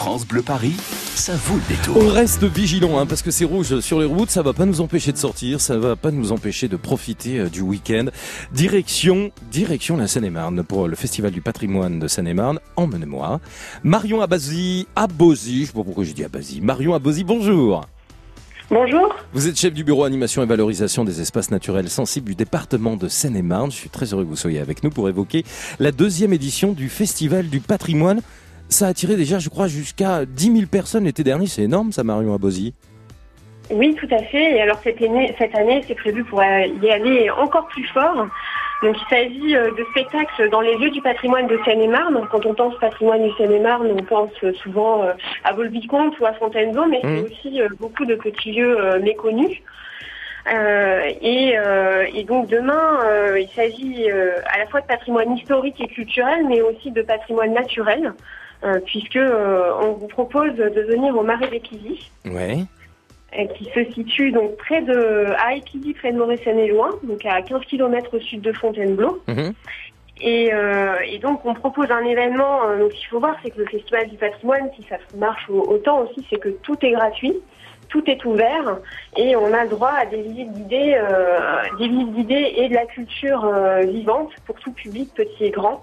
[0.00, 0.76] France Bleu Paris,
[1.14, 1.98] ça vaut le détour.
[1.98, 4.80] On reste vigilant hein, parce que c'est rouge sur les routes, ça va pas nous
[4.80, 8.06] empêcher de sortir, ça va pas nous empêcher de profiter euh, du week-end.
[8.50, 13.42] Direction, direction la Seine-et-Marne pour le Festival du patrimoine de Seine-et-Marne, emmenez-moi.
[13.84, 16.62] Marion Abazi, Abozi, je sais pas pourquoi j'ai dit Abazi.
[16.62, 17.84] Marion Abozi, bonjour.
[18.70, 19.14] Bonjour.
[19.34, 23.06] Vous êtes chef du bureau animation et valorisation des espaces naturels sensibles du département de
[23.08, 23.70] Seine-et-Marne.
[23.70, 25.44] Je suis très heureux que vous soyez avec nous pour évoquer
[25.78, 28.22] la deuxième édition du Festival du patrimoine.
[28.70, 31.46] Ça a attiré déjà, je crois, jusqu'à 10 000 personnes l'été dernier.
[31.46, 32.72] C'est énorme, ça, Marion Abosi.
[33.70, 34.56] Oui, tout à fait.
[34.56, 38.26] Et alors cette année, cette année, c'est prévu pour y aller encore plus fort.
[38.82, 42.26] Donc il s'agit euh, de spectacles dans les lieux du patrimoine de Seine-et-Marne.
[42.32, 44.30] Quand on pense patrimoine du Seine-et-Marne, on pense
[44.62, 45.12] souvent euh,
[45.44, 47.24] à Volvicomte ou à Fontainebleau, mais c'est Mmh.
[47.24, 49.58] aussi euh, beaucoup de petits lieux méconnus.
[50.52, 55.36] Euh, et, euh, et donc demain, euh, il s'agit euh, à la fois de patrimoine
[55.36, 58.14] historique et culturel, mais aussi de patrimoine naturel,
[58.64, 62.58] euh, puisque euh, on vous propose de venir au Marais d'Équilly, Ouais.
[63.38, 67.62] euh, qui se situe donc près de à Équilly, près de Moret-Seine-et-Loin, donc à 15
[67.66, 69.22] km au sud de Fontainebleau.
[69.28, 69.52] Mhm.
[70.22, 72.64] Et, euh, et donc on propose un événement.
[72.68, 75.66] euh, donc il faut voir, c'est que le Festival du patrimoine, si ça marche au-
[75.70, 77.36] autant aussi, c'est que tout est gratuit,
[77.88, 78.78] tout est ouvert,
[79.16, 82.74] et on a le droit à des visites guidées, euh, des visites guidées et de
[82.74, 83.50] la culture
[83.86, 85.82] vivante pour tout public, petit et grand.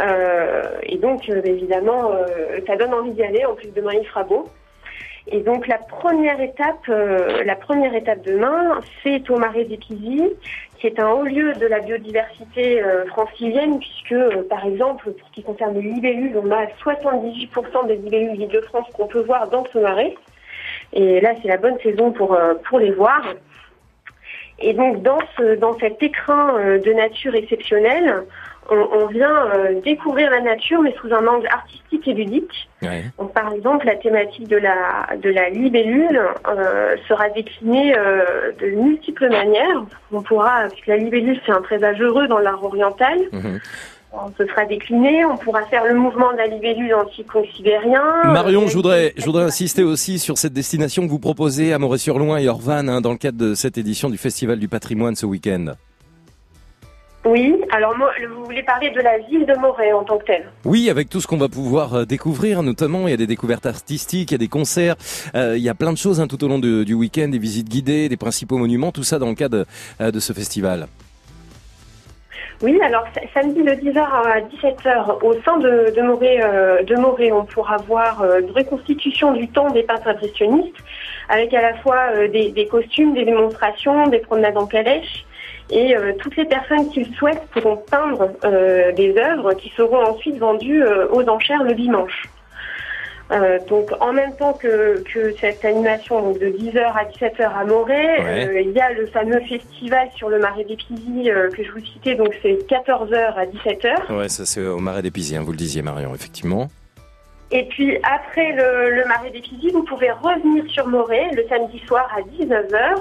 [0.00, 3.44] Euh, et donc euh, évidemment, euh, ça donne envie d'y aller.
[3.44, 4.48] En plus demain il fera beau.
[5.26, 10.22] Et donc la première étape, euh, la première étape demain, c'est au Marais d'Équilly,
[10.78, 15.28] qui est un haut lieu de la biodiversité euh, francilienne, puisque euh, par exemple, pour
[15.28, 19.64] ce qui concerne les libellules, on a 78% des libellules d'Île-de-France qu'on peut voir dans
[19.72, 20.14] ce marais.
[20.92, 23.22] Et là, c'est la bonne saison pour, pour les voir.
[24.60, 28.24] Et donc dans, ce, dans cet écrin de nature exceptionnel,
[28.70, 32.68] on, on vient euh, découvrir la nature, mais sous un angle artistique et ludique.
[32.82, 33.04] Ouais.
[33.18, 38.66] Donc, par exemple, la thématique de la, de la libellule euh, sera déclinée euh, de
[38.76, 39.84] multiples manières.
[40.12, 43.60] On pourra, puisque la libellule c'est un présage heureux dans l'art oriental, Mhm.
[44.12, 48.02] on se sera décliné, on pourra faire le mouvement de la libellule antico-sibérien.
[48.24, 51.78] Marion, Euh, je voudrais, je voudrais insister aussi sur cette destination que vous proposez à
[51.78, 55.26] Moret-sur-Loing et Orvan hein, dans le cadre de cette édition du Festival du patrimoine ce
[55.26, 55.74] week-end.
[57.34, 60.88] Oui, alors vous voulez parler de la ville de Moret en tant que telle Oui,
[60.88, 64.30] avec tout ce qu'on va pouvoir euh, découvrir, notamment il y a des découvertes artistiques,
[64.30, 64.94] il y a des concerts,
[65.34, 67.38] euh, il y a plein de choses hein, tout au long de- du week-end, des
[67.38, 69.64] visites guidées, des principaux monuments, tout ça dans le cadre
[70.00, 70.86] euh, de ce festival.
[72.62, 76.94] Oui, alors sa- samedi de 10h à 17h, au sein de, de, Moret, euh, de
[76.94, 80.76] Moret, on pourra voir euh, une reconstitution du temps des peintres impressionnistes,
[81.28, 85.24] avec à la fois euh, des, des costumes, des démonstrations, des promenades en calèche,
[85.70, 90.02] et euh, toutes les personnes qui le souhaitent pourront peindre euh, des œuvres qui seront
[90.04, 92.24] ensuite vendues euh, aux enchères le dimanche.
[93.68, 98.22] Donc en même temps que, que cette animation donc de 10h à 17h à Moret,
[98.22, 98.64] Ouais.
[98.64, 102.28] il y a le fameux festival sur le marais d'Épizy que je vous citais, donc
[102.42, 104.16] c'est 14h à 17h.
[104.16, 106.68] Ouais, ça c'est au Marais des Pisiers, hein, vous le disiez Marion, effectivement.
[107.50, 112.10] Et puis après le, le marais d'Épizy, vous pouvez revenir sur Moret le samedi soir
[112.16, 112.96] à 19h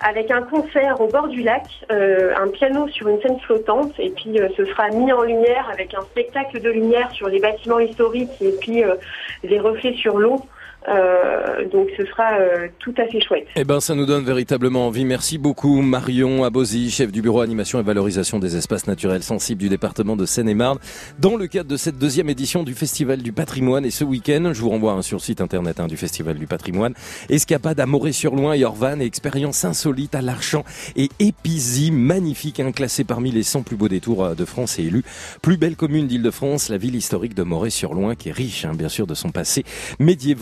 [0.00, 4.10] avec un concert au bord du lac, euh, un piano sur une scène flottante, et
[4.10, 7.78] puis euh, ce sera mis en lumière avec un spectacle de lumière sur les bâtiments
[7.78, 8.96] historiques et puis euh,
[9.42, 10.40] des reflets sur l'eau.
[10.88, 13.46] Euh, donc ce sera euh, tout à fait chouette.
[13.56, 15.04] Eh ben, ça nous donne véritablement envie.
[15.04, 19.68] Merci beaucoup, Marion Abosi, chef du bureau animation et valorisation des espaces naturels sensibles du
[19.68, 20.78] département de Seine-et-Marne.
[21.18, 24.60] Dans le cadre de cette deuxième édition du Festival du patrimoine, et ce week-end, je
[24.60, 26.94] vous renvoie hein, sur le site internet hein, du Festival du patrimoine,
[27.30, 30.64] escapade à Moret-sur-Loing et Orvan et expérience insolite à l'Archamp
[30.96, 34.84] et Épisy, magnifique, hein, classé parmi les 100 plus beaux détours euh, de France et
[34.84, 35.02] élu
[35.40, 39.06] plus belle commune d'Île-de-France, la ville historique de Moret-sur-Loing, qui est riche, hein, bien sûr,
[39.06, 39.64] de son passé
[39.98, 40.34] médiéval.